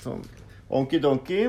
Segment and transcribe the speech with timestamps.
[0.00, 0.22] Sånn.
[0.72, 1.42] Onky-donky.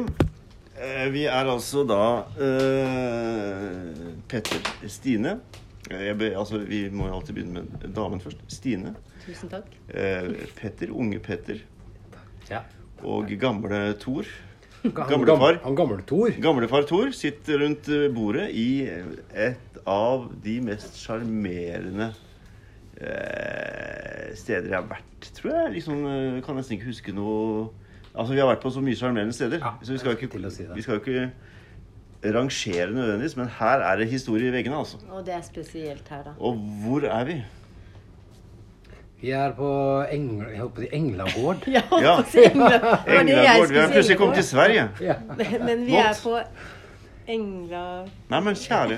[0.82, 3.86] Eh, vi er altså da uh,
[4.28, 5.38] Petter Stine.
[5.88, 8.42] Eh, Jeg be, altså, vi må jo alltid begynne med damen først.
[8.52, 8.96] Stine.
[9.24, 9.70] Tusen takk.
[9.94, 11.62] Uh, Petter, unge Petter.
[12.50, 12.66] Ja.
[13.08, 14.28] Og gamle Thor.
[14.84, 15.62] Gamlefar.
[15.64, 16.34] Han gamle Thor.
[16.42, 22.10] Gamlefar Thor sitter rundt bordet i et av de mest sjarmerende
[23.00, 25.76] uh, steder jeg har vært, tror jeg.
[25.78, 26.04] Liksom,
[26.44, 27.70] kan nesten ikke huske noe
[28.16, 29.58] Altså, Vi har vært på så mye sjarmerende steder.
[29.64, 31.32] Ja, så vi skal, ikke, si vi skal jo ikke
[32.36, 34.98] rangere nødvendigvis, men her er det historie i veggene, altså.
[35.10, 36.30] Og det er spesielt her, da.
[36.40, 37.44] Og hvor er vi?
[39.22, 40.44] Vi er på Engl...
[40.52, 41.68] Jeg håper, på Englagård.
[41.78, 42.16] Ja, Ja.
[43.20, 43.70] Englagård.
[43.70, 44.90] Vi har plutselig kommet til Sverige.
[45.02, 45.14] Ja.
[45.66, 46.40] Men, vi er på
[47.28, 48.04] Engla...
[48.30, 48.98] Nei, men kjære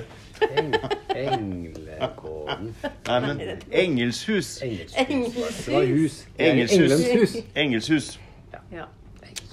[0.58, 0.74] Eng,
[1.16, 2.74] Englegården.
[3.06, 3.40] Nei, men
[3.72, 4.62] Engelshus.
[4.62, 5.64] Engelshus.
[5.66, 6.26] Det var hus.
[6.38, 6.92] Engelshus.
[6.92, 7.36] Englens.
[7.56, 8.20] Engelshus.
[8.72, 8.88] Ja.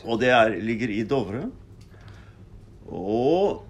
[0.05, 1.45] Og det er, ligger i Dovre.
[2.91, 3.65] Og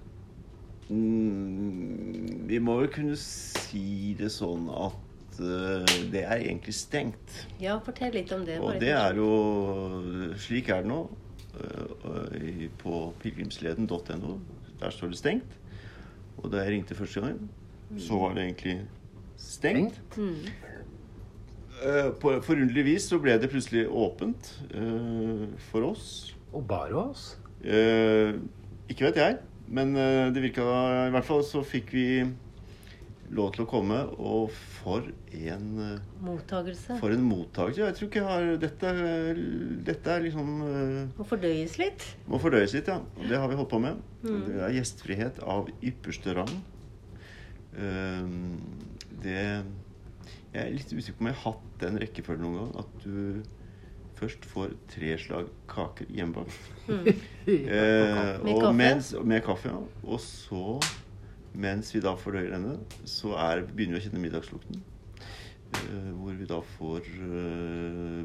[0.90, 7.36] mm, Vi må vel kunne si det sånn at uh, det er egentlig stengt.
[7.62, 8.60] ja, fortell litt om det.
[8.60, 9.32] Og det er jo
[10.42, 11.04] Slik er det nå.
[11.52, 14.38] Uh, på pilegrimsleden.no.
[14.82, 15.58] Der står det stengt.
[16.42, 17.42] Og da jeg ringte første gang,
[18.00, 18.78] så var det egentlig
[19.38, 20.00] stengt.
[20.18, 20.50] Eh,
[22.22, 26.06] På forunderlig vis så ble det plutselig åpent eh, for oss.
[26.54, 27.24] Og bare oss.
[27.64, 28.36] Eh,
[28.92, 29.38] ikke vet jeg,
[29.72, 30.66] men eh, det virka
[31.08, 32.06] I hvert fall så fikk vi
[33.32, 34.50] lov til å komme, og
[34.82, 36.98] for en eh, Mottagelse.
[37.00, 37.86] For en mottagelse.
[37.86, 38.92] Jeg tror ikke jeg har Dette,
[39.88, 42.08] dette er liksom eh, Må fordøyes litt.
[42.28, 43.00] Må fordøyes litt, ja.
[43.00, 44.02] Og det har vi holdt på med.
[44.26, 46.52] Det er gjestfrihet av ypperste rang.
[47.80, 48.36] Eh,
[49.24, 49.40] det
[50.54, 52.72] Jeg er litt usikker på om jeg har hatt den rekkefølgen noen gang.
[52.84, 53.44] At du
[54.20, 56.58] først får tre slag kaker hjemmebakt.
[57.48, 58.74] Eh, Med kaffe?
[58.78, 59.80] Mens, med kaffe, ja.
[60.04, 60.64] Og så,
[61.58, 62.76] mens vi da fordøyer denne,
[63.10, 64.84] så er, begynner vi å kjenne middagslukten.
[65.72, 68.22] Eh, hvor vi da får eh,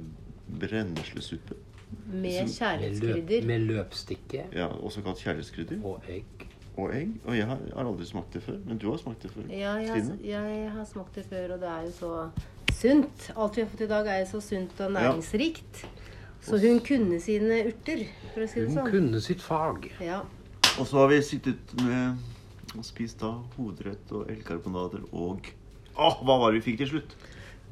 [0.61, 1.57] brenneslesuppe.
[2.11, 3.45] Med Med, løp, kjærlighetskrydder.
[3.47, 5.79] med løpstikke Ja, også kalt kjærlighetskrydder.
[5.87, 6.47] og egg.
[6.77, 7.15] Og egg.
[7.25, 8.59] Og jeg har, aldri smakt det før.
[8.67, 9.47] Men du har smakt det før.
[9.51, 12.31] Ja, jeg, har- jeg har smakt det før, og det er jo så
[12.77, 13.31] sunt.
[13.37, 15.87] Alt vi har fått i dag, er jo så sunt og næringsrikt.
[16.47, 18.05] Så hun kunne sine urter,
[18.35, 18.91] for å si det Hun sånn.
[18.91, 19.89] kunne sitt fag.
[20.01, 20.21] Ja.
[20.79, 22.19] Og så har vi sittet med
[22.77, 25.41] og spist da hovedrett og elgkarbonader og
[25.97, 27.15] Åh, hva var det vi fikk til slutt?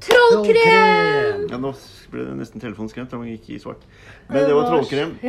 [0.03, 1.45] Trollkrem!
[1.49, 1.71] Ja, Nå
[2.11, 3.11] ble det nesten telefonskremt.
[3.11, 3.85] Den gikk i svart.
[4.29, 5.15] Men det var trollkrem.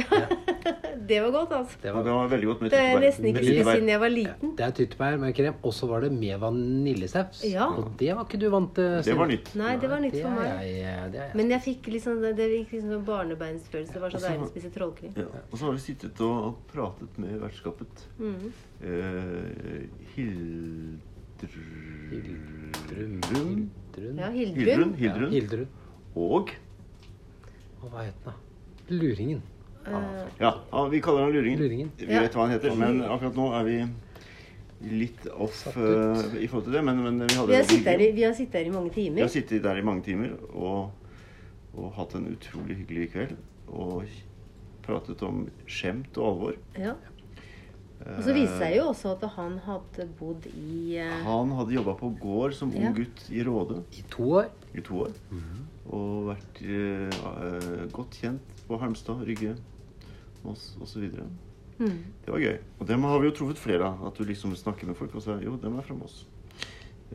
[1.06, 1.76] Det var godt, altså.
[1.82, 4.54] Det var, det var veldig godt med Det er nesten ikke siden jeg var liten.
[4.58, 5.54] det er tyttebær med krem.
[5.62, 7.44] Og så var det med vaniljesaus.
[7.46, 7.68] Ja.
[7.68, 8.96] Og det var ikke du vant til.
[9.06, 9.52] Det var nytt.
[9.60, 10.48] Nei, det var nytt for meg.
[10.66, 11.30] jeg, er jeg.
[11.38, 13.94] Men jeg fikk liksom, det gikk liksom sånn barnebeinsfølelse.
[13.94, 15.14] Det var så deilig å spise trollkrem.
[15.20, 15.44] Ja.
[15.44, 18.06] Og så har vi sittet og, pratet med vertskapet.
[18.18, 18.50] Mhm.
[20.16, 20.98] Hildrum
[22.10, 24.18] Hildrun Hildrun.
[24.18, 24.64] Ja, Hildrun.
[24.64, 24.94] Hildrun.
[24.98, 25.30] Hildrun.
[25.32, 25.68] Hildrun.
[26.16, 26.50] Og
[27.82, 28.32] Og hva het den, da?
[28.88, 29.42] Luringen.
[29.86, 29.92] Eh,
[30.40, 31.58] Ja, ja, vi kaller han Luringen.
[31.60, 31.90] Luringen.
[31.98, 32.20] Vi Ja.
[32.22, 33.86] vet hva han heter, men akkurat nå er vi
[34.98, 36.84] litt off eh, i forhold til det.
[36.84, 39.28] Men, men vi hadde vi, har sittet vi har sittet her i mange Vi har
[39.28, 40.90] sittet der i mange timer og,
[41.76, 43.36] og hatt en utrolig hyggelig kveld.
[43.68, 44.04] Og
[44.82, 46.54] pratet om skjemt og alvor.
[46.78, 46.94] Ja.
[48.06, 51.14] Og så viser det seg jo også at han hadde bodd i uh...
[51.24, 52.92] Han hadde jobba på gård som ung Ja.
[52.92, 54.50] gutt i Råde I to år.
[54.76, 55.14] i to år.
[55.86, 59.56] Og vært eh, godt kjent på Halmstad, Rygge,
[60.44, 61.08] Moss osv.
[61.78, 61.98] mm.
[62.24, 62.58] Det var gøy.
[62.80, 64.06] Og dem har vi jo truffet flere av.
[64.06, 66.26] At du liksom snakker med folk og sier jo, dem er fra Moss.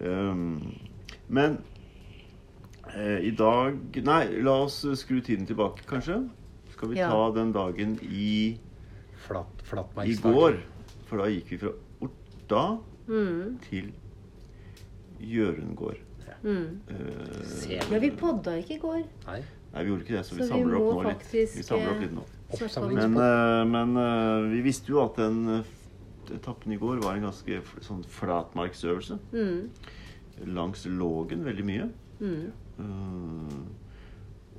[0.02, 0.62] Um,
[1.28, 1.58] men
[2.96, 3.76] uh, i dag
[4.08, 6.24] Nei, la oss skru tiden tilbake, kanskje.
[6.74, 7.10] Skal vi Ja.
[7.12, 8.58] ta den dagen i,
[9.28, 9.62] Flatt,
[10.08, 10.58] i går?
[11.10, 12.64] For da gikk vi fra Orta
[13.08, 13.58] Mm.
[13.70, 13.92] til
[15.22, 15.76] Gjøren
[16.28, 16.34] Ja.
[16.44, 16.80] Mm.
[16.90, 19.04] Uh, Men vi podda ikke i går.
[19.28, 19.42] Nei.
[19.74, 21.18] nei, vi gjorde ikke det, så vi Så vi samler vi opp nå litt.
[21.18, 22.26] faktisk, Vi samler opp eh, litt nå.
[22.96, 25.64] Men, uh, men uh, vi visste jo at den eh,
[26.36, 29.20] etappen i går var en ganske f- sånn flatmarksøvelse.
[29.34, 29.70] Mm.
[30.56, 31.90] Langs Lågen veldig mye.
[32.20, 32.52] Mm.
[32.80, 33.62] Eh,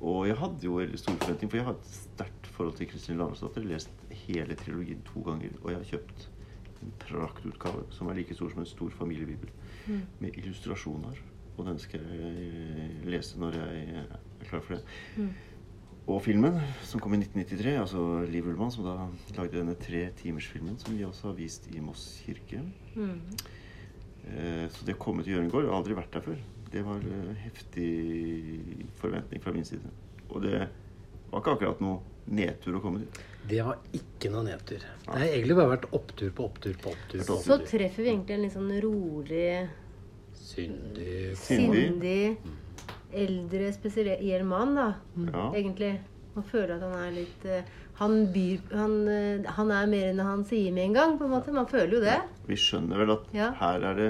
[0.03, 3.17] og jeg hadde jo veldig stor forventning, for jeg har et sterkt forhold til Kristin
[3.21, 3.65] Lavransdatter.
[3.67, 3.89] Lest
[4.25, 6.27] hele trilogien to ganger, og jeg har kjøpt
[6.83, 9.49] en praktutgave som er like stor som en stor familiebibel,
[9.87, 10.01] Mm.
[10.19, 11.17] med illustrasjoner.
[11.57, 14.83] Og den skal jeg lese når jeg er klar for det.
[15.17, 15.29] Mm.
[16.07, 19.07] Og filmen, som kom i 1993, altså Liv Ullmann, som da
[19.37, 22.61] lagde denne tre timers-filmen, som vi også har vist i Moss kirke.
[22.95, 23.19] Mm.
[24.27, 26.37] Eh, Så det å komme til Hjørungård jeg har aldri vært der før.
[26.71, 29.91] Det var eh, heftig forventning fra min side.
[30.29, 30.69] Og det
[31.31, 33.19] var ikke akkurat noe nedtur å komme dit.
[33.47, 34.79] Det var ikke noe nedtur.
[35.03, 37.23] Det har egentlig bare vært opptur på opptur på opptur.
[37.27, 39.69] på Så treffer vi egentlig en litt sånn rolig,
[40.33, 41.83] Syndig Syndig.
[41.83, 42.37] sindig,
[43.13, 44.87] eldre, spesiell mann, da.
[45.31, 45.45] Ja.
[45.55, 45.93] Egentlig.
[46.35, 47.67] Man føler at han er litt eh,
[47.99, 51.33] han, byr, han, eh, han er mer enn han sier med en gang, på en
[51.35, 51.53] måte.
[51.53, 52.15] Man føler jo det.
[52.49, 53.51] Vi skjønner vel at Ja.
[53.59, 54.07] her, er det,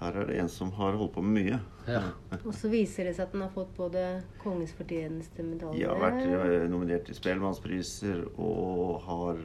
[0.00, 1.60] her er det en som har holdt på med mye.
[1.86, 2.00] Ja.
[2.44, 6.66] Og så viser det seg at han har fått både Kongens fortjenestemedalje Ja, vært eh,
[6.72, 9.40] nominert til Spellemannspriser og har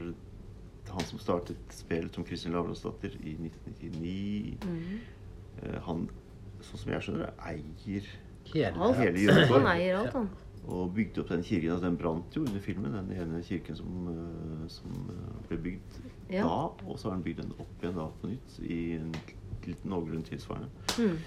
[0.90, 5.00] han som startet spelet som Kristin Lavransdatter i 1999 Mm.
[5.64, 6.10] eh, Han,
[6.62, 8.08] sånn som jeg skjønner det, eier
[8.54, 8.96] Hele Alt.
[8.98, 9.52] hele Gjøvik.
[9.54, 10.30] Han eier alt, han.
[10.70, 11.72] og bygde opp den kirken.
[11.72, 15.12] Altså, den brant jo under filmen, den ene kirken som, eh, som
[15.50, 16.00] ble bygd
[16.32, 16.42] Ja.
[16.44, 16.88] da.
[16.88, 19.12] Og så har han bygd den opp igjen da på nytt i en
[19.68, 20.70] litt noenlunde tilsvarende.
[20.98, 21.18] Mm.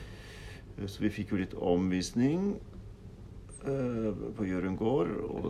[0.78, 2.54] Eh, Så vi fikk jo litt omvisning
[3.64, 5.10] eh, på Jørund gård.
[5.28, 5.46] Og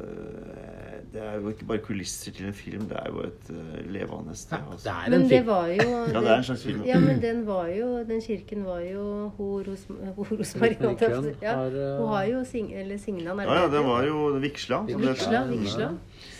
[0.00, 3.46] eh, det er jo ikke bare kulisser til en film, det er jo et
[3.88, 4.58] levende sted.
[4.70, 4.84] Altså.
[4.84, 6.82] det er Men det var jo Ja, det er en slags film.
[6.84, 9.04] Ja, men den var jo Den kirken var jo
[9.38, 9.86] Ho Ros-
[10.16, 11.32] Ho Rosmarie holdt jeg på å si.
[11.42, 11.54] Ja,
[12.02, 14.82] Hun har jo sing, Eller Signan, Ja, ja, det var jo Vigsla.
[14.82, 15.08] som det.
[15.14, 15.44] Vigsla.
[15.54, 15.90] Vigsla.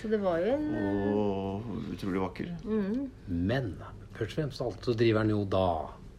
[0.03, 0.69] Så det var jo en
[1.15, 1.63] Og
[1.95, 2.53] utrolig vakker.
[2.65, 3.73] mm, Men
[4.19, 5.67] først og fremst alt så driver han jo da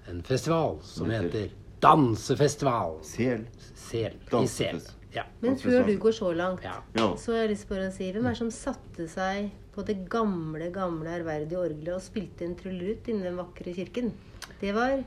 [0.09, 1.49] en festival som Heter- heter
[1.83, 2.95] Dansefestival.
[3.05, 3.43] Sel.
[3.77, 4.13] Sel.
[4.33, 4.79] I Sel.
[5.13, 5.23] Ja.
[5.41, 6.75] Men før du går så langt, ja.
[6.97, 7.11] Ja.
[7.17, 9.95] så har jeg lyst til å si Hvem er det som satte seg på det
[10.11, 14.11] gamle, gamle ærverdige orgelet og spilte en trullerut inni den vakre kirken?
[14.61, 14.99] Det var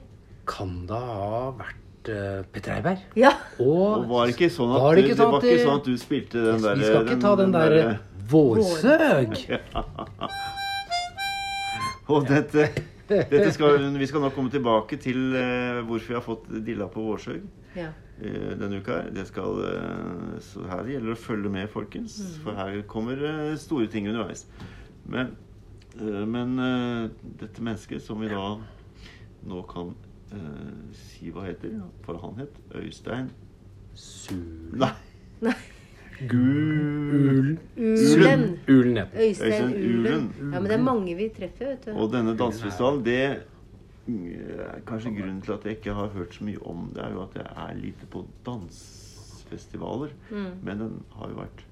[0.50, 2.98] Kan det ha vært eh, Petter Eiberg.
[3.18, 3.32] Ja!
[3.60, 5.84] Og Og var det ikke sånn at, det ikke sånn at ikke du- sånn at
[5.90, 7.70] du spilte den derre Vi skal ikke ta den der
[8.30, 9.30] Vårsøg.
[12.10, 12.82] Og dette, dette
[13.54, 17.42] skal, Vi skal nå komme tilbake til eh, hvorfor vi har fått dilla på Vårsøg
[17.76, 17.90] ja.
[18.22, 19.00] eh, denne uka.
[19.00, 19.10] her.
[19.14, 22.18] Det skal, eh, så her gjelder det å følge med, folkens.
[22.44, 24.46] For her kommer eh, store ting underveis.
[25.10, 25.34] Men,
[25.98, 27.10] eh, men eh,
[27.42, 28.54] dette mennesket som vi da
[29.50, 29.94] nå kan
[30.94, 31.72] si hva heter,
[32.06, 33.32] for han het Øystein
[33.98, 34.78] Sule.
[34.78, 34.92] Nei.
[35.42, 35.56] Nei.
[36.28, 37.56] Gul...
[37.76, 38.58] Ulen.
[38.68, 40.26] Ulen heter Øystein Øystein Ulen.
[40.40, 41.94] Ja, men det er mange vi treffer, vet du.
[41.94, 46.60] Og denne dansefestivalen, det er kanskje grunnen til at jeg ikke har hørt så mye
[46.66, 50.14] om det, er jo at jeg er lite på dansfestivaler.
[50.30, 50.50] Mm.
[50.62, 51.64] Men den har jo vært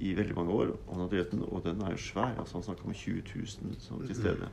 [0.00, 2.38] i veldig mange år, og den, og den er jo svær.
[2.38, 3.46] altså Han snakker om 20 000
[3.78, 4.48] som til stede.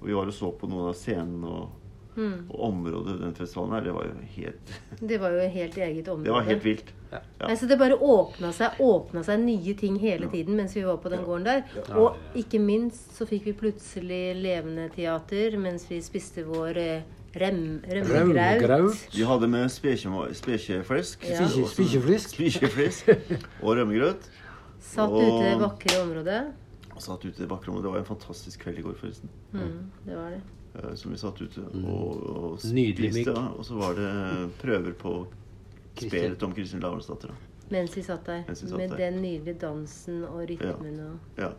[0.00, 1.70] Og vi var og så på noen av scenene, og,
[2.16, 2.50] Mm.
[2.50, 4.72] og området den festivalen her, det var jo helt
[5.12, 6.24] Det var jo helt eget område.
[6.26, 6.90] Det var helt vilt.
[7.12, 7.18] Ja.
[7.40, 7.56] Ja.
[7.56, 11.08] så det bare åpna seg, åpna seg nye ting hele tiden mens vi var på
[11.12, 11.64] den gården der.
[11.96, 17.02] Og ikke minst så fikk vi plutselig levende teater mens vi spiste vår eh,
[17.40, 19.06] rem, rømmegraut.
[19.16, 21.48] De hadde med spekje- spekjeflesk Ja.
[21.48, 23.08] Spikjeflesk
[23.64, 24.28] og rømmegrøt.
[24.80, 26.40] Satt Og- ute i det vakre området.
[27.02, 27.82] Satt ute i bakrommet.
[27.82, 29.28] Det var en fantastisk kveld i går, forresten.
[29.52, 30.40] Mm, det var det.
[30.74, 32.94] Eh, Som vi satt ute og, og Mm.
[32.94, 33.34] Spiste.
[33.58, 35.26] Og så var det prøver på
[35.96, 37.28] spelet om Kristin Lavransdatter.
[37.28, 37.34] da.
[37.70, 38.42] Mens vi satt der.
[38.48, 38.96] Vi satt med der.
[38.96, 41.50] den nydelige dansen og rytmen og Ja.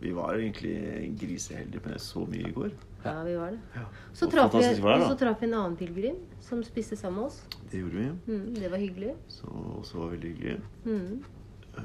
[0.00, 2.70] Vi var egentlig griseheldige med så mye i går.
[3.04, 3.60] Ja, vi var det.
[3.76, 3.84] Ja.
[4.12, 7.26] Så Og traff vi, og så traff vi en annen pilegrim som spiste sammen med
[7.26, 7.42] oss.
[7.70, 8.32] Det gjorde vi.
[8.32, 9.14] Mm, det var hyggelig.
[9.28, 9.46] Så
[9.78, 10.60] også var veldig hyggelig.
[10.84, 11.24] Mm.
[11.76, 11.82] Eh,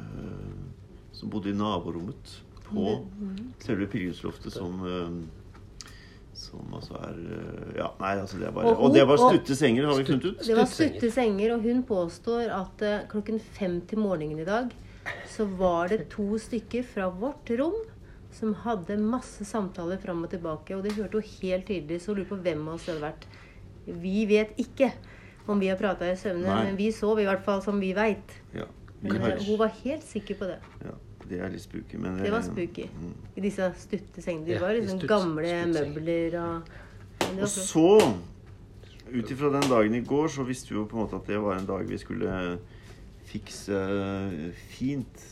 [1.12, 3.54] som bodde i naborommet på Mm.
[3.60, 5.10] selve pilegrimsloftet som eh,
[6.40, 9.58] som altså er eh, Ja, nei, altså det er bare Og Og det var stutte
[9.60, 10.44] senger, har vi funnet ut.
[10.48, 14.72] Det var stutte senger, og hun påstår at eh, klokken fem til morgenen i dag
[15.32, 17.78] så var det to stykker fra vårt rom
[18.36, 20.76] som hadde masse samtaler fram og tilbake.
[20.78, 23.26] Og det hørte hun helt tydelig, så lurer på hvem av oss det hadde vært.
[24.04, 24.92] Vi vet ikke
[25.50, 28.36] om vi har prata i søvne, men vi sov i hvert fall som vi veit.
[28.54, 28.68] Ja,
[29.02, 30.60] eh, hun var helt sikker på det.
[30.86, 30.94] ja,
[31.30, 32.86] det er litt spooky, men Det var eh, spooky.
[32.90, 33.14] mm.
[33.38, 34.46] I disse stutte sengene.
[34.46, 36.62] De Ja, var liksom stutt- gamle møbler og
[37.42, 38.14] Og så,
[39.14, 41.40] ut ifra den dagen i går, så visste vi jo på en måte at det
[41.42, 42.58] var en dag vi skulle
[43.30, 43.80] fikse
[44.78, 45.26] fint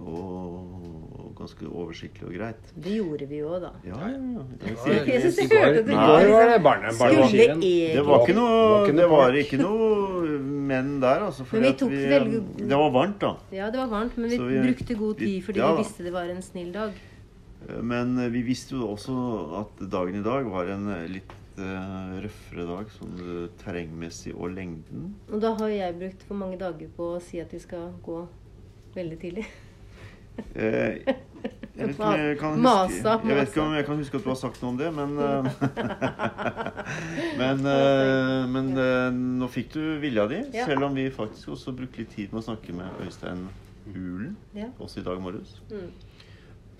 [0.00, 2.72] og ganske oversiktlig og greit.
[2.76, 3.70] Det gjorde vi jo, da.
[3.86, 4.42] Ja, ja, ja.
[4.66, 5.94] Jeg var- Jeg hørte det.
[5.96, 10.15] var det barne, Skulle egentlig Det var ikke noe, Det var ikke noe
[10.66, 11.46] menn der, altså.
[11.46, 13.32] For veldig- Det var varmt, da.
[13.54, 16.12] Ja, det var varmt, men vi, vi- brukte god tid fordi ja vi visste det
[16.12, 16.92] var en snill dag.
[17.82, 19.16] Men eh, vi visste jo også
[19.62, 24.50] at dagen i dag var en eh, litt eh, røffere dag, sånn eh, terrengmessig og
[24.54, 25.14] lengden.
[25.32, 28.26] Og da har jeg brukt for mange dager på å si at vi skal gå
[28.94, 29.46] veldig tidlig.
[30.36, 30.96] Eh,
[31.76, 34.24] jeg, vet ikke om jeg, kan huske, jeg vet ikke om jeg kan huske at
[34.24, 35.48] du har sagt noe om det, men eh,
[37.40, 38.72] Men, eh, men
[39.40, 42.46] nå fikk du vilja di, selv om vi faktisk også brukte litt tid med å
[42.50, 43.46] snakke med Øystein
[43.86, 44.36] Hulen,
[44.82, 45.58] også i dag morges.
[45.70, 45.90] Mm.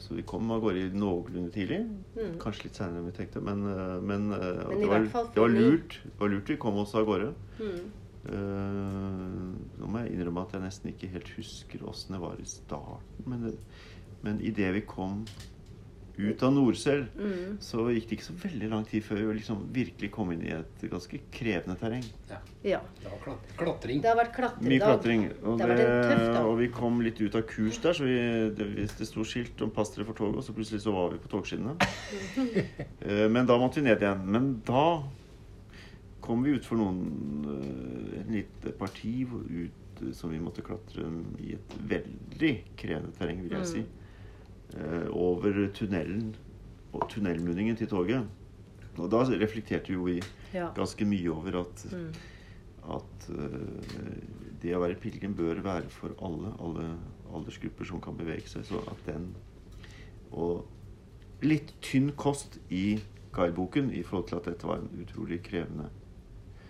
[0.01, 1.79] Så vi kom av gårde noenlunde tidlig.
[2.17, 2.35] Mm.
[2.43, 3.63] Kanskje litt seinere enn vi tenkte, men,
[4.05, 6.01] men, Men det, var, det var lurt.
[6.05, 7.31] Det var lurt vi kom oss av gårde.
[7.61, 7.87] Mm.
[8.27, 12.49] Eh, nå må jeg innrømme at jeg nesten ikke helt husker åssen det var i
[12.49, 13.27] starten.
[13.27, 13.59] Men, det,
[14.27, 15.25] men idet vi kom
[16.17, 17.59] ut av Nordsel, Mm.
[17.61, 20.53] så gikk det ikke så veldig lang tid før vi liksom virkelig kom inn i
[20.57, 22.07] et ganske krevende terreng.
[22.31, 22.39] Ja.
[22.65, 22.79] Ja.
[23.03, 24.01] Det var klat klatring.
[24.01, 25.27] Det har vært Mye klatring.
[25.45, 26.47] Og, Det tøff dag.
[26.47, 28.17] og vi kom litt ut av kurs der, så vi,
[28.57, 31.19] det, det sto skilt om 'pass dere for toget', og så plutselig så var vi
[31.19, 31.77] på togskinnene.
[33.07, 34.25] Eh, Men da måtte vi ned igjen.
[34.25, 35.03] Men da
[36.27, 37.01] kom vi utfor noen
[37.53, 41.07] eh, En lite parti ut, eh, som vi måtte klatre
[41.43, 43.71] i et veldig krevende terreng, vil jeg Mm.
[43.73, 43.85] si.
[44.77, 46.35] Eh, Over tunnelen
[46.93, 48.27] og tunnelmunningen til toget.
[48.99, 50.21] Og da reflekterte jo vi
[50.55, 50.71] Ja.
[50.75, 52.13] ganske mye over at Mm.
[52.89, 53.29] at
[54.63, 56.97] det å være pilegrim bør være for alle, alle
[57.35, 58.63] aldersgrupper som kan bevege seg.
[58.65, 59.35] Så at den
[60.33, 60.67] Og
[61.43, 63.01] litt tynn kost i
[63.33, 65.89] guideboken i forhold til at dette var en utrolig krevende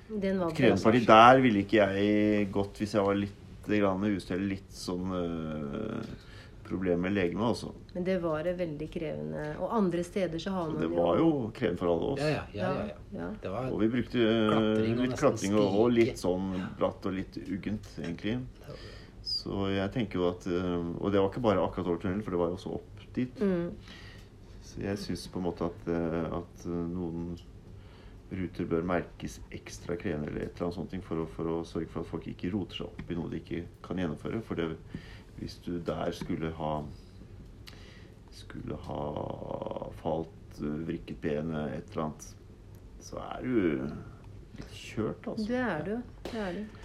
[0.08, 1.02] Den krevende parti.
[1.08, 6.02] Der ville ikke jeg gått hvis jeg var litt grann ustell, litt sånn øh,
[6.66, 7.72] problem med legemet, altså.
[7.94, 9.44] Men det var det veldig krevende.
[9.62, 12.22] Og andre steder så har man det var jo krevende for alle oss.
[12.22, 12.70] Ja, ja, ja.
[12.86, 13.28] ja, ja.
[13.42, 17.90] Det Og vi brukte Klatring litt klatring og, og litt sånn bratt og litt uggent,
[18.02, 18.38] egentlig.
[19.26, 22.34] Så jeg tenker jo at eh, Og det var ikke bare akkurat over tunnelen, for
[22.34, 23.40] det var jo også opp dit.
[23.42, 23.70] Mm.
[24.66, 27.36] Så jeg syns på en måte at, eh, at eh, noen
[28.30, 31.90] ruter bør merkes ekstra krevende eller et eller annet sånt for å, for å sørge
[31.92, 34.40] for at folk ikke roter seg opp i noe de ikke kan gjennomføre.
[34.46, 34.72] For det,
[35.38, 36.72] hvis du der skulle ha
[38.36, 42.26] skulle ha falt, eh, vrikket benet, et eller annet,
[43.00, 43.54] så er du
[44.58, 45.46] litt kjørt, altså.
[45.48, 45.94] Det er du.
[46.30, 46.82] Det er du.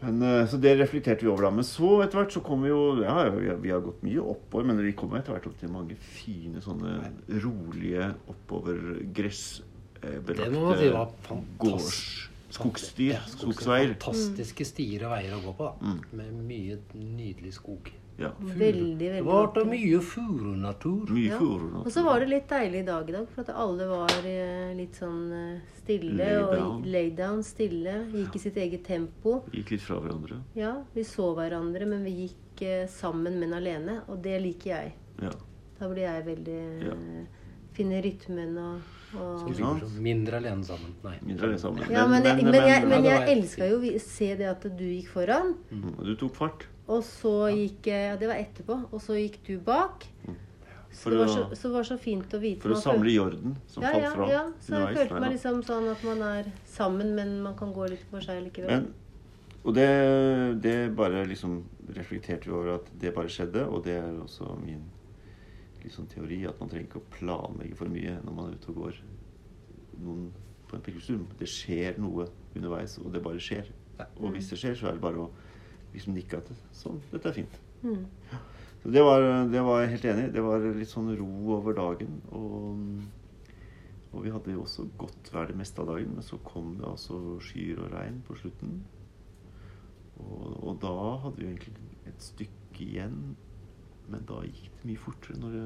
[0.00, 1.50] Men, eh, så det reflekterte vi over da.
[1.50, 4.22] Men så etter hvert så kom vi jo ja, vi har, vi har gått mye
[4.22, 9.32] oppover, men vi kom etter hvert opp til mange fine sånne rolige oppover Det
[10.54, 11.12] må si var
[11.58, 12.28] gårds...
[12.48, 13.18] Skogsstier.
[13.18, 13.92] Ja, Skogsveier.
[14.00, 15.74] Fantastiske stier og veier å gå på, da.
[15.84, 15.98] Mm.
[16.16, 17.90] Med mye nydelig skog.
[18.18, 18.32] Ja.
[18.40, 21.12] Veldig, veldig var da mye furunatur.
[21.14, 21.38] Mye Ja.
[21.38, 21.84] furu.
[21.84, 24.74] Og så var det litt deilig i dag i dag, for at alle var eh,
[24.74, 26.16] litt sånn eh, stille.
[26.16, 26.82] Lay og down.
[26.82, 27.94] lay down, stille.
[28.10, 29.44] Gikk i sitt eget tempo.
[29.52, 30.40] Gikk litt fra hverandre.
[30.58, 34.00] Ja, vi så hverandre, men vi gikk eh, sammen, men alene.
[34.08, 34.94] Og det liker jeg.
[35.22, 35.30] Ja.
[35.78, 36.94] Da blir jeg veldig Ja.
[36.94, 37.26] Finner
[37.78, 38.80] Finne rytmen og,
[39.16, 39.88] og Ikke?
[40.04, 40.92] Mindre alene sammen.
[41.04, 41.14] Nei.
[41.24, 41.86] Mindre alene sammen.
[41.90, 44.84] Ja, men, men, men, jeg, men Ja, jeg elska jo å se det at du
[44.84, 46.66] gikk foran, Mm, Du tok fart.
[46.88, 48.76] og så gikk eh, Ja, det var etterpå.
[48.92, 50.04] Og så gikk du bak.
[50.90, 52.62] Så det var å- så, så det var så fint å vite.
[52.62, 55.90] For å samle jorden som ja, falt fra ja, så jeg følte meg liksom sånn
[55.92, 58.70] at man er sammen, men man kan gå litt for seg likevel.
[58.70, 58.94] Men,
[59.64, 59.88] og det,
[60.62, 61.62] det bare liksom
[61.94, 64.80] reflekterte vi over at det bare skjedde, og det er også min
[65.84, 68.82] liksom, teori at man trenger ikke å planlegge for mye når man er ute og
[68.82, 69.00] går
[70.04, 70.28] noen
[70.68, 71.24] på en pilegrimstur.
[71.40, 73.70] Det skjer noe underveis, og det bare skjer.
[74.20, 75.30] Og hvis det skjer, så er det bare å
[75.94, 77.60] liksom nikke at sånn, dette er fint.
[77.82, 78.04] Mm.
[78.82, 80.34] Så det var, det var jeg helt enig i.
[80.36, 82.20] Det var litt sånn ro over dagen.
[82.36, 83.00] Og,
[84.12, 86.86] og vi hadde jo også godt vær det meste av dagen, men så kom det
[86.86, 88.78] altså skyer og regn på slutten.
[90.18, 90.94] Og, og da
[91.24, 91.74] hadde vi egentlig
[92.08, 93.18] et stykke igjen,
[94.08, 95.64] men da gikk det mye fortere når det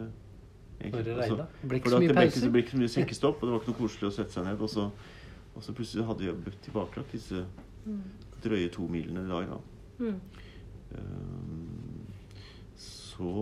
[0.93, 2.45] Når det altså, ble ikke så mye det ble ikke, pause?
[2.45, 4.47] det ble ikke så mye senkestopp, og det var ikke noe koselig å sette seg
[4.49, 4.63] ned.
[4.67, 4.87] Og så,
[5.55, 7.45] og så plutselig hadde vi blitt tilbakelagt disse
[8.43, 9.59] drøye to milene i dag, da.
[10.03, 10.19] Mm.
[10.99, 12.07] Um,
[12.77, 13.35] så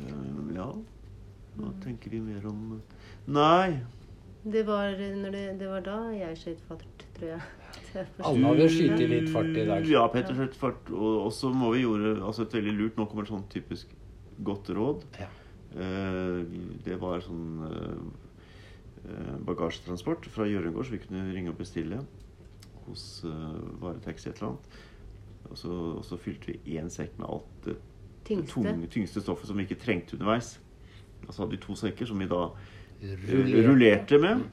[0.00, 0.70] um, Ja.
[1.58, 2.80] Hva tenker vi mer om
[3.26, 3.80] Nei.
[4.44, 7.42] Det, var, når det, det var da jeg skøyt fart, tror jeg.
[7.96, 9.86] Alle har jo skutt i litt fart i dag.
[9.90, 10.90] Ja, Petter skjøt fart.
[10.94, 13.92] Og så må vi gjøre altså et veldig lurt Nå kommer et sånn typisk
[14.46, 15.04] godt råd.
[15.20, 15.28] Ja.
[15.80, 16.40] Eh,
[16.86, 17.98] det var sånn eh,
[19.04, 22.00] eh, bagasjetransport fra Hjørungård, så vi kunne ringe og bestille
[22.86, 24.80] hos uh, Varetaxi et eller annet.
[25.50, 25.70] Og så,
[26.00, 27.76] og så fylte vi én sekk med alt det
[28.26, 28.52] Tyngste.
[28.52, 30.54] tunge, tyngste stoffet som vi ikke trengte underveis.
[31.26, 32.46] Og så hadde vi to sekker som vi da
[33.00, 33.66] eh, Rullerte.
[33.68, 34.44] rullerte med.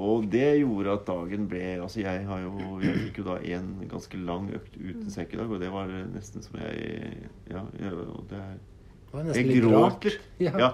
[0.00, 3.72] Og det gjorde at dagen ble Altså, jeg har jo Jeg fikk jo da en
[3.90, 8.24] ganske lang økt uten sekk i dag, og det var nesten som jeg Ja, og
[8.30, 8.54] det er
[9.12, 10.22] jeg gråt litt.
[10.40, 10.52] Ja.
[10.56, 10.68] Ja.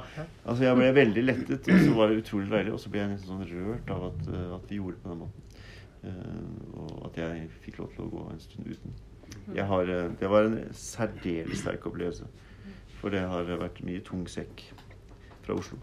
[0.44, 2.72] Altså, jeg ble veldig lettet, og så var det utrolig deilig.
[2.76, 5.10] Og så ble jeg nesten sånn rørt av at, eh, at de gjorde det på
[5.10, 5.42] den måten.
[6.06, 8.96] Eh, og at jeg fikk lov til å gå en stund uten.
[9.56, 12.30] Jeg har, eh, det var en særdeles sterk opplevelse.
[13.00, 14.62] For det har vært mye tung sekk
[15.42, 15.78] fra Oslo.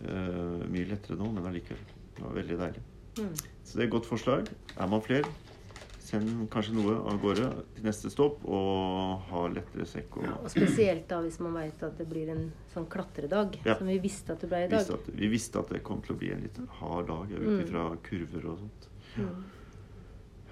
[0.00, 1.99] Mye lettere nå, men allikevel.
[2.16, 2.82] Det var veldig deilig.
[3.18, 3.34] Mm.
[3.64, 4.48] Så det er et godt forslag.
[4.78, 5.24] Er man flere,
[6.00, 10.16] send kanskje noe av gårde til neste stopp, og ha lettere sekk.
[10.18, 13.76] Og, Og spesielt da hvis man veit at det blir en sånn klatredag, Ja.
[13.78, 14.80] som vi visste at det ble i dag.
[14.80, 17.40] visste at, vi visste at det kom til å bli en litt hard dag ut
[17.46, 17.60] Mm.
[17.64, 18.88] ifra kurver og sånt.
[19.16, 19.44] Mm.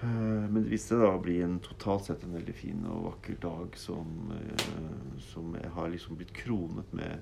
[0.00, 0.07] Eh,
[0.49, 3.75] Men det viste da å bli en totalt sett en veldig fin og vakker dag
[3.77, 7.21] som, eh, som har liksom blitt kronet med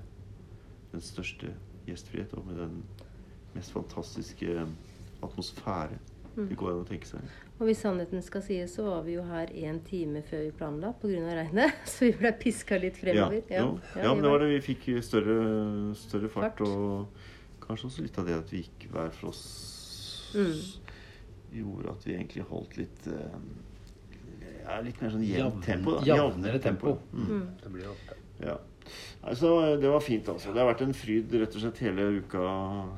[0.91, 1.53] den største
[1.87, 2.83] gjestfrihet og med den
[3.57, 4.61] mest fantastiske
[5.23, 5.97] atmosfære
[6.37, 6.49] Mm.
[6.51, 7.21] det går an å tenke seg.
[7.57, 10.91] Og hvis sannheten skal sies, så var vi jo her en time før vi planla
[11.01, 11.31] pga.
[11.33, 11.73] regnet.
[11.89, 13.39] Så vi ble piska litt fremover.
[13.49, 13.71] Ja, ja.
[13.95, 15.37] ja, ja men det var det vi fikk større,
[15.97, 16.61] større fart, Fart.
[16.61, 17.07] og
[17.65, 19.41] kanskje også litt av det at vi gikk hver for oss
[20.35, 20.61] Mm.
[21.57, 23.39] gjorde at vi egentlig holdt litt eh,
[24.67, 25.95] ja, Litt mer sånn jevnt tempo.
[25.97, 26.05] da.
[26.05, 26.97] Jevnere tempo.
[27.13, 27.25] Mm.
[27.31, 27.45] Mm.
[27.63, 28.17] Det blir ofte.
[28.45, 28.57] Ja.
[29.23, 29.49] Altså,
[29.81, 30.53] det var fint, altså.
[30.53, 32.43] Det har vært en fryd rett og slett hele uka,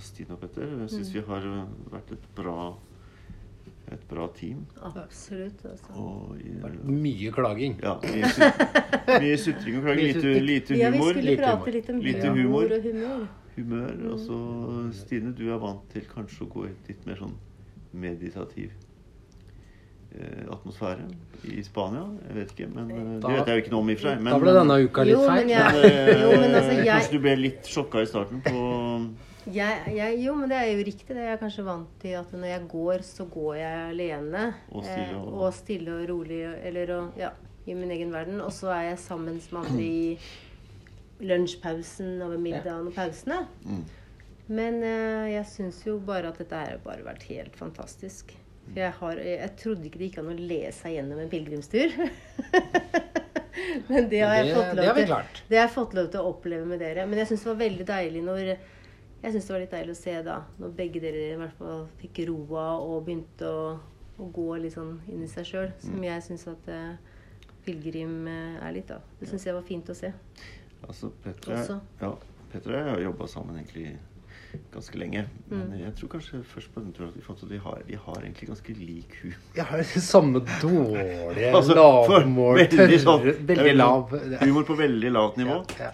[0.04, 0.68] Stine og Petter.
[0.84, 2.58] Jeg syns vi har eh, vært et bra,
[3.92, 4.66] et bra team.
[4.86, 5.64] Absolutt.
[5.66, 5.94] Altså.
[5.98, 7.80] Og ja, Mye klaging.
[7.82, 10.12] ja, mye, sut- mye sutring og klaging.
[10.14, 10.84] Lite, Lite, humor.
[10.84, 12.76] Ja, vi skulle prate litt om Lite humor humor.
[12.78, 13.28] og humør.
[13.56, 13.96] humør.
[14.14, 14.38] Og så,
[15.02, 17.34] Stine, du er vant til kanskje å gå litt mer sånn
[17.94, 18.89] meditativ eh,
[20.52, 21.06] atmosfære
[21.54, 22.04] i Spania.
[22.28, 22.88] Jeg vet ikke, men
[23.22, 24.22] da, det vet jeg jo ikke noe om i og for seg.
[24.26, 25.50] Men, da ble denne uka litt Jo, men feil.
[25.50, 28.64] jeg- men, eh, Jo, men altså, jeg- Kanskje du ble litt sjokka i starten på
[29.54, 31.08] Jeg, jeg, jo, men det er jo riktig.
[31.08, 31.16] det.
[31.18, 34.54] Jeg er kanskje vant til at når jeg går, så går jeg alene.
[34.72, 36.42] Og stille og- eh, og stille og rolig.
[36.66, 37.30] Eller og, ja,
[37.68, 38.42] i min egen verden.
[38.42, 40.18] Og så er jeg sammen med andre i
[41.22, 43.48] lunsjpausen og ved middagen og pausene.
[43.66, 43.84] Mm.
[44.50, 48.34] Men eh, jeg syns jo bare at dette har bare vært helt fantastisk.
[48.70, 51.96] For jeg, har, jeg trodde ikke det gikk an å lese seg gjennom en pilegrimstur.
[53.90, 55.42] Men det har jeg Det- fått det lov har til.
[55.50, 57.06] Det har jeg fått lov til å oppleve med dere.
[57.10, 58.42] Men jeg syns det var veldig deilig når
[59.22, 61.82] Jeg syns det var litt deilig å se da når begge dere i hvert fall
[62.00, 63.66] fikk roa og begynte å,
[64.16, 65.68] å gå litt sånn inn i seg sjøl.
[65.74, 65.82] Mm.
[65.90, 66.94] Som jeg syns at eh,
[67.66, 69.02] pilegrim eh, er litt, da.
[69.20, 70.14] Det syns jeg var fint å se.
[70.88, 71.80] Altså, Petra, Også.
[72.00, 72.14] ja,
[72.54, 73.98] Petra og jeg har jobba sammen egentlig
[74.74, 75.26] ganske lenge.
[75.50, 75.80] Men Mm.
[75.84, 77.96] jeg tror kanskje først på den turen at vi fant ut at vi har, vi
[77.96, 79.36] har egentlig ganske lik humor.
[79.56, 84.10] Jeg har samme dårlige Altså, lavmål, veldig sånn- tørre er Veldig lav.
[84.42, 85.66] Humor på veldig lavt nivå.
[85.80, 85.86] Ja.
[85.86, 85.92] Eh,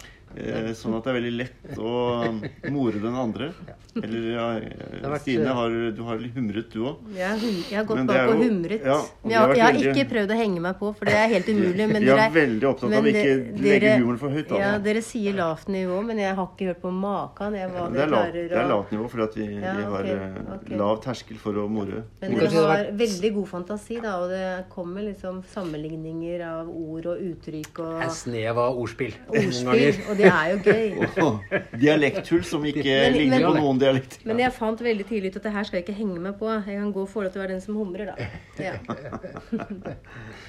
[0.75, 1.91] sånn at det er veldig lett å
[2.27, 2.41] um,
[2.75, 3.51] more den andre.
[3.95, 7.05] Eller ja, eh, vært, Stine, eh, har, du har litt humret du òg.
[7.15, 8.81] Jeg har, jeg har gått bak er og humret.
[8.83, 11.29] ja, og jeg, jeg har veldig- ikke prøvd å henge meg på, for det er
[11.31, 11.87] helt umulig.
[11.93, 14.47] Men Vi er dere- veldig opptatt av å ikke legge humoren for høyt.
[14.49, 14.59] Da.
[14.59, 17.55] Ja, dere sier lavt nivå, men jeg har ikke hørt på maken.
[17.55, 20.73] Jeg, det, er lavt, det er lavt nivå, fordi at vi, Ja, vi har okay,
[20.73, 22.03] eh, lav terskel for å more.
[22.21, 27.23] Men dere har veldig god fantasi, da, og det kommer liksom sammenligninger av ord og
[27.31, 29.13] uttrykk og En snev av ordspill.
[29.31, 31.39] ordspill, og det er jo gøy.
[31.81, 34.25] Dialekthull som ikke Men- ligner men- på noen dialekter.
[34.25, 36.49] Men jeg fant veldig tidlig ut at det her skal jeg ikke henge meg på.
[36.65, 38.29] Jeg kan gå og få lov til å være den som humrer, da.
[38.59, 38.73] Ja.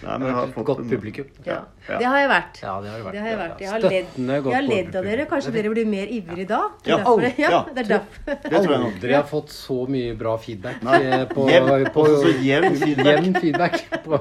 [0.06, 1.26] Nei, men jeg har fått Godt publikum.
[1.46, 1.60] ja.
[1.88, 1.98] Ja.
[2.00, 2.58] Det har jeg vært.
[2.62, 3.12] Ja, det har det vært.
[3.16, 3.60] Det har jeg vært.
[3.62, 5.26] Jeg har ledd, Støttende godt jeg har ledd av dere.
[5.30, 6.60] Kanskje dere blir mer ivrige da?
[6.82, 6.96] Det Ja.
[6.98, 7.50] derfor det- Ja.
[7.50, 8.24] ja, det er derfor.
[8.26, 8.94] Det tror jeg nok.
[8.96, 13.06] Aldri har fått så mye bra feedback Nei, eh, på, jevn- på så jevn feedback.
[13.06, 14.20] jevn feedback på,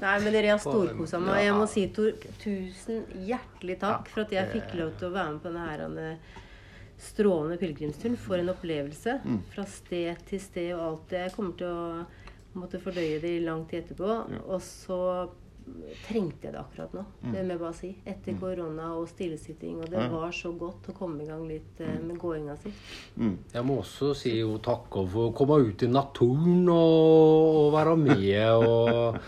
[0.00, 1.44] Nei, men dere har storkosa meg.
[1.44, 2.12] Jeg må si Tor,
[2.42, 6.40] tusen hjertelig takk for at jeg fikk lov til å være med på denne her,
[7.02, 8.18] strålende pilegrimsturen.
[8.20, 9.18] For en opplevelse.
[9.24, 9.40] Mm.
[9.52, 11.22] Fra sted til sted og alt det.
[11.26, 14.10] Jeg kommer til å måtte fordøye det i lang tid etterpå.
[14.34, 14.42] Ja.
[14.46, 15.00] Og så
[16.06, 17.02] trengte jeg det akkurat nå.
[17.22, 17.32] Mm.
[17.32, 17.90] Det må jeg bare si.
[18.06, 19.80] Etter korona og stillesitting.
[19.82, 20.08] Og det Ja.
[20.08, 22.72] var så godt å komme i gang litt eh, med gåinga si.
[23.18, 23.36] Mm.
[23.54, 27.96] Jeg må også si jo takk for å komme ut i naturen og, og være
[27.96, 29.18] med og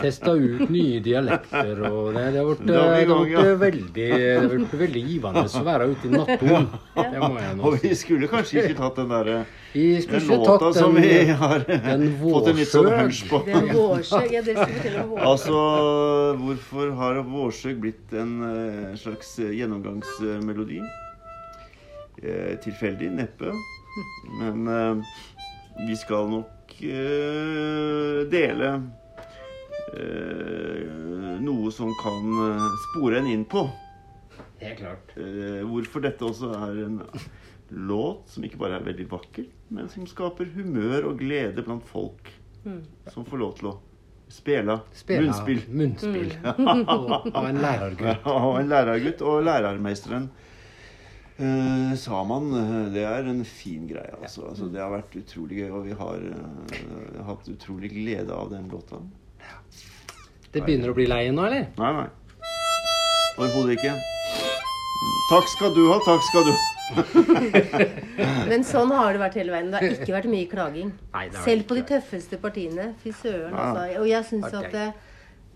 [0.00, 1.82] teste ut nye dialekter.
[1.90, 3.56] Og det, det har vært, Da det har gang, vært ja.
[3.64, 6.68] veldig, det har vært veldig givende å være ute i naturen.
[7.00, 9.40] Det må jeg nå Og vi skulle kanskje ikke tatt den derre
[9.72, 13.20] Vi den skulle ikke låta den, som vi har den fått en litt sånn hunch
[13.30, 13.42] på.
[13.46, 14.32] Det er vårsøg.
[14.34, 15.26] Ja, dere skulle fortelle om vårsøg.
[15.30, 15.58] Altså,
[16.40, 20.80] hvorfor har Vårsøg blitt en eh, slags gjennomgangsmelodi?
[22.22, 23.12] Eh, tilfeldig?
[23.20, 23.52] Neppe.
[24.40, 25.12] Men eh,
[25.86, 28.72] vi skal nok eh, dele
[29.94, 30.82] eh,
[31.40, 32.42] noe som kan
[32.88, 33.68] spore en inn på.
[34.60, 35.14] Helt klart.
[35.16, 36.98] Eh, hvorfor dette også er en
[37.70, 42.30] låt som ikke bare er veldig vakker, men som skaper humør og glede blant folk
[42.60, 42.82] Mm.
[43.08, 43.78] som får lov til å
[44.28, 45.62] spille Spela munnspill.
[45.72, 46.34] munnspill.
[46.58, 46.82] Mm.
[47.32, 48.26] Og, en lærergutt.
[48.34, 50.26] Og en lærergutt og lærermeisteren
[51.38, 52.50] eh, sa man.
[52.92, 54.12] det er en fin greie.
[54.20, 54.44] Altså.
[54.50, 54.68] altså.
[54.68, 59.00] Det har vært utrolig gøy, og vi har eh, hatt utrolig glede av den låta.
[60.52, 61.70] Det begynner å bli leie nå, eller?
[61.80, 62.08] Nei, nei.
[63.40, 63.96] Overhodet ikke.
[65.30, 66.79] Takk skal du ha, takk skal du ha.
[68.50, 69.70] Men sånn har det vært hele veien.
[69.70, 70.90] Det har ikke vært mye klaging.
[71.14, 72.90] Nei, Selv på de tøffeste partiene.
[73.02, 73.68] Fy søren, Ja.
[73.68, 74.02] altså.
[74.02, 74.60] Og jeg syns okay.
[74.60, 74.88] at det,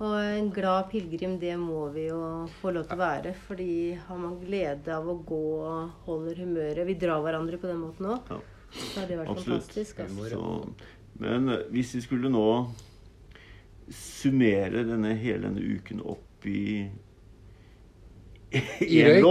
[0.05, 2.21] og en glad pilegrim, det må vi jo
[2.61, 3.35] få lov til å være.
[3.49, 3.71] Fordi
[4.07, 8.11] har man glede av å gå og holder humøret Vi drar hverandre på den måten
[8.15, 8.33] òg.
[8.33, 8.41] Ja.
[8.75, 9.69] Så har det vært Absolutt.
[9.69, 10.01] fantastisk.
[10.03, 10.31] Altså.
[10.35, 10.91] Så,
[11.23, 12.49] men eh, hvis vi skulle nå
[13.95, 16.89] summere denne hele denne uken opp i
[18.81, 19.25] I røyk.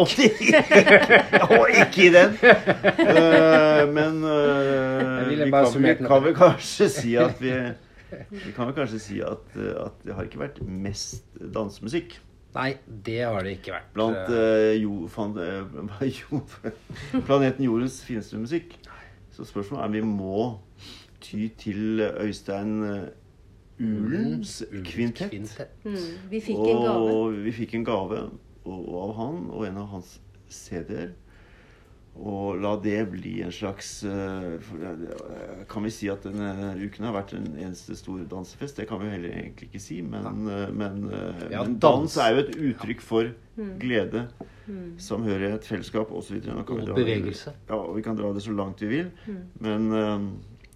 [1.49, 2.36] Og ikke i den.
[2.43, 7.55] Uh, men uh, vi, kan, vi kan vel kanskje si at vi
[8.29, 12.19] Vi kan vel kanskje si at, eh, at det har ikke vært mest dansemusikk.
[12.53, 13.88] Nei, det har det ikke vært.
[13.95, 15.33] Blant eh, jo, fan,
[16.19, 16.43] jo,
[17.25, 18.77] planeten Jordens fineste musikk.
[19.33, 20.45] Så spørsmålet er om vi må
[21.25, 22.75] ty til Øystein
[23.79, 25.33] Ulens kvintett.
[25.83, 25.95] Mm.
[26.29, 27.13] Vi fikk en gave.
[27.13, 28.21] Og vi fikk en gave
[28.65, 31.12] og, og av han og en av hans CD-er.
[32.13, 37.15] Og la det bli en slags eh, det- Kan vi si at denne uken har
[37.15, 38.76] vært en eneste stor dansefest?
[38.78, 39.97] Det kan vi heller egentlig ikke si.
[40.06, 42.15] Men, eh, men, eh, Ja, men dans.
[42.17, 43.32] er jo et uttrykk for
[43.82, 44.28] glede,
[44.97, 46.38] samhørighet, fellesskap osv.
[46.54, 47.52] Og bevegelse.
[47.69, 49.12] Ja, og vi kan dra det så langt vi vil.
[49.60, 50.30] Men eh,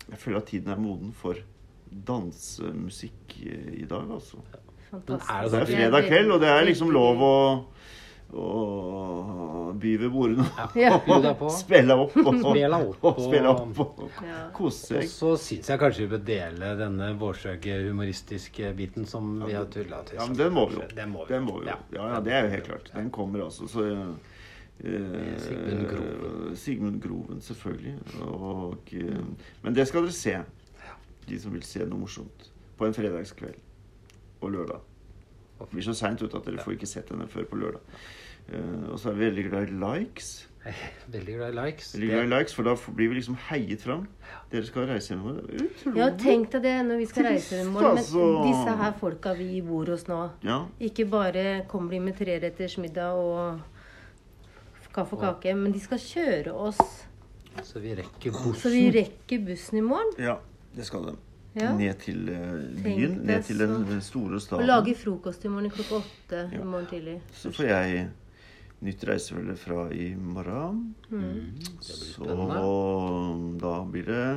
[0.10, 1.36] jeg føler at tiden er moden for
[2.08, 4.42] dansemusikk eh, i dag, altså.
[4.92, 5.30] Fantastisk.
[5.32, 7.34] er det Det er sånn- fredag kveld, og det er liksom lov å,
[8.38, 10.46] å by ved bordene
[10.76, 10.96] Ja.
[10.98, 14.40] og spille opp og, og, spille opp og Ja.
[14.56, 19.54] kose Og så syns jeg kanskje vi bør dele denne vårsøke humoristiske biten som vi
[19.54, 20.18] har tulla til.
[20.20, 20.88] Ja, men den må vi jo.
[20.96, 21.34] Den må vi.
[21.36, 21.76] Den må vi jo.
[21.94, 22.92] Ja, ja, det er jo helt klart.
[22.96, 23.68] Den kommer altså.
[23.70, 26.56] Så eh, Sigmund Groven.
[26.56, 27.96] Sigmund Groven, selvfølgelig.
[28.32, 29.24] Og, eh,
[29.64, 30.36] men det skal dere se,
[31.28, 33.56] de som vil se noe morsomt, på en fredagskveld
[34.42, 34.80] og lørdag.
[35.60, 37.82] Det blir så seint at dere får ikke sett henne før på lørdag.
[38.48, 40.48] Uh, og så er vi veldig glad i likes.
[41.16, 41.94] Veldig glad i likes.
[41.96, 44.08] Veldig glad i likes, For da blir vi liksom heiet fram.
[44.52, 45.22] Dere skal reise hjem.
[45.32, 46.00] Er Utrolig.
[46.00, 47.70] Ja, tenk deg det når vi skal reise hjem.
[47.76, 48.26] Men altså.
[48.44, 50.60] disse her folka vi bor hos nå Ja.
[50.84, 53.62] Ikke bare kommer de med treretters middag og
[54.98, 56.80] kaffe og kake, men de skal kjøre oss
[57.64, 58.60] Så vi rekker bussen.
[58.62, 60.14] så vi rekker bussen i morgen.
[60.20, 60.36] ja,
[60.76, 61.16] det skal de.
[61.58, 61.72] Ja.
[61.78, 62.54] Ned til eh,
[62.86, 63.18] byen.
[63.26, 64.62] Ned til den store staden.
[64.64, 66.62] Og lage frokost i morgen klokka åtte Ja.
[66.62, 67.18] i morgen tidlig.
[67.34, 68.08] Så får jeg
[68.86, 70.84] nytt reisefølge fra i morgen.
[71.10, 71.58] Mm.
[71.82, 72.28] Så
[73.62, 74.28] da blir det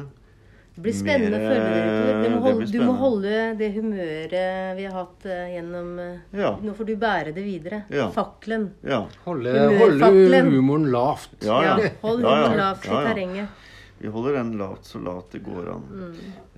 [0.77, 2.67] Det blir spennende å følge dere, utover.
[2.73, 6.53] Du må, holde, det humøret vi har hatt eh, gjennom eh, Ja.
[6.63, 7.83] Nå får du bære det videre.
[7.93, 8.07] Ja.
[8.15, 8.71] Fakkelen.
[8.87, 9.03] Ja.
[9.27, 11.35] Holde, holde humoren lavt.
[11.45, 11.75] Ja, ja.
[11.85, 12.37] Ja, hold Ja, ja.
[12.47, 13.09] humoren lavt i Ja, ja.
[13.11, 13.67] terrenget.
[14.01, 15.83] Vi holder den lavt så lavt det går an.
[15.93, 16.15] Mm.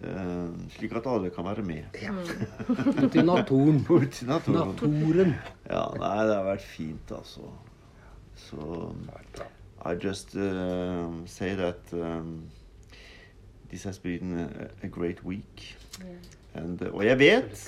[0.06, 1.96] Eh, slik at alle kan være med.
[3.02, 3.80] Ut i naturen.
[3.90, 4.70] Ut i naturen.
[4.70, 5.34] Naturen.
[5.66, 7.50] Ja, nei, det har vært fint, altså.
[8.38, 8.92] Så
[9.82, 12.44] I just uh, say that um,
[13.70, 15.74] this has been a, a great week.
[16.54, 17.66] And, uh, og jeg vet,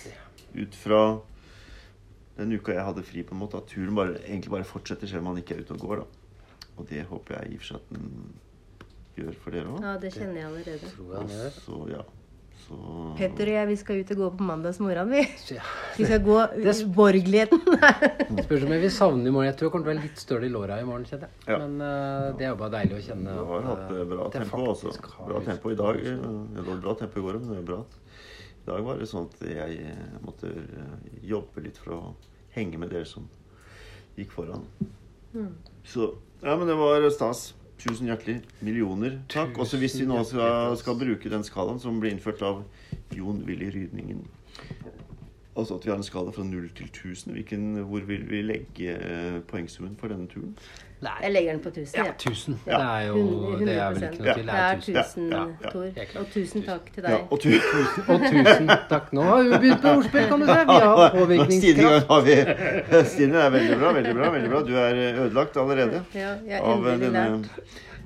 [0.55, 1.03] ut fra
[2.39, 5.27] den uka jeg hadde fri, på en måte, at turen bare, egentlig bare fortsetter selv
[5.27, 6.05] om man ikke er ute og går.
[6.05, 6.59] da.
[6.77, 8.11] Og det håper jeg i og for seg at den
[9.17, 9.81] gjør for dere òg.
[9.85, 10.93] Ja, det kjenner jeg allerede.
[10.97, 11.57] Tror jeg han gjør.
[11.65, 12.03] Så ja.
[12.65, 12.77] Så
[13.19, 15.11] Petter og jeg vi skal ut og gå på mandagsmorgen.
[15.11, 15.21] Vi
[15.53, 15.63] Ja.
[15.99, 17.61] Vi skal gå Det- borgerligheten.
[18.47, 19.51] Spørs om jeg vil savne i morgen.
[19.51, 21.05] Jeg tror jeg kommer til å være litt støl i låra i morgen.
[21.05, 21.43] kjenner jeg.
[21.53, 21.59] Ja.
[21.61, 23.35] Men uh, det er jo bare deilig å kjenne.
[23.37, 24.95] Du har hatt eh, bra det tempo, altså.
[25.29, 26.01] Bra tempo i dag.
[26.01, 26.15] det.
[26.15, 27.81] eh, var bra tempo i går, men det er bra.
[28.65, 30.95] I dag var det sånn at jeg eh, måtte eh,
[31.35, 32.01] jobbe litt for å
[32.57, 33.29] henge med dere som
[34.17, 34.65] gikk foran.
[35.35, 35.53] Mm.
[35.85, 37.51] Så Ja, men det var stas.
[37.83, 38.39] Tusen hjertelig.
[38.65, 39.59] Millioner takk.
[39.61, 42.63] Også hvis vi nå skal, skal bruke den skalaen som ble innført av
[43.15, 44.23] Jon Willy Rydningen.
[45.57, 47.33] Altså at vi har en skala fra 0 til 1000.
[47.33, 50.57] Hvilken, hvor vil vi legge eh, poengsummen for denne turen?
[51.05, 51.13] Nei.
[51.23, 51.95] Jeg legger den på 1000.
[51.99, 52.15] ja, jeg.
[52.15, 52.57] 1000.
[52.67, 52.79] Ja.
[52.79, 54.47] Det er jo Hundre- Det er vel ikke noe til.
[54.47, 54.97] Det er 1000.
[54.97, 55.71] 1000, Ja, ja.
[55.71, 56.21] Tor.
[56.21, 57.21] Og tusen takk til Ja, deg.
[57.31, 59.13] og tusen, Og tusen takk.
[59.13, 60.59] Nå har vi begynt på ordspill, kan du se.
[60.73, 63.07] Vi har påvirkningskraft.
[63.15, 63.37] Stine.
[63.47, 64.31] Er veldig bra, veldig bra.
[64.35, 64.63] veldig bra.
[64.71, 66.03] Du er ødelagt allerede.
[66.15, 67.49] Ja, jeg har av endelig denne lært.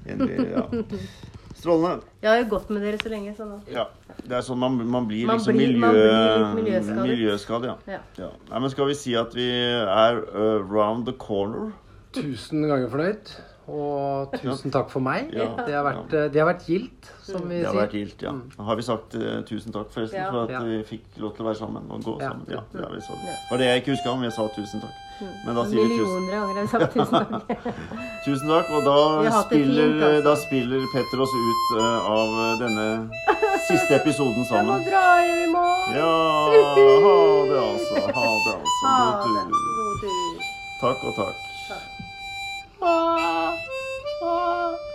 [0.07, 0.63] endelig, ja.
[1.59, 2.05] Strålende.
[2.23, 3.87] Jeg har jo gått med dere så lenge, så nå Ja.
[4.23, 7.09] Det er sånn man, man blir Man liksom blir- miljø, blir miljøskadet.
[7.09, 7.65] miljøskadet.
[7.87, 7.93] Ja.
[7.97, 8.01] Ja.
[8.19, 8.31] Ja.
[8.51, 11.73] Nei, men skal vi si at vi er uh, round the corner?
[12.13, 13.33] Tusen ganger fornøyd.
[13.69, 15.29] Og tusen takk for meg.
[15.37, 15.51] Ja.
[15.67, 16.29] Det har vært, ja.
[16.33, 17.83] det har vært gildt, som vi Det har sier.
[17.83, 18.33] vært gildt, ja.
[18.65, 20.31] Har vi sagt uh, tusen takk forresten Ja.
[20.33, 20.61] for at Ja.
[20.65, 22.31] vi fikk lov til å være sammen og gå Ja.
[22.31, 22.47] sammen?
[22.49, 23.21] Ja, det har vi sagt.
[23.27, 24.97] Det var det jeg ikke huska om jeg sa tusen takk.
[25.45, 27.49] Men da sier vi tusen, Millioner ganger har vi sagt tusen takk.
[28.27, 28.97] tusen takk, og da
[29.43, 30.25] spiller, fint, altså.
[30.29, 32.29] da spiller Petter oss ut uh, av
[32.63, 32.87] denne
[33.69, 34.79] siste episoden sammen.
[34.79, 35.93] Jeg må dra hjem i morgen.
[35.99, 36.15] Ja,
[37.05, 37.19] ha
[37.51, 37.95] det altså.
[38.17, 38.87] Ha det altså.
[39.03, 39.45] God tur.
[39.77, 40.49] God tur.
[40.81, 41.48] Takk og takk.
[42.81, 43.53] 啊
[44.23, 44.88] 啊。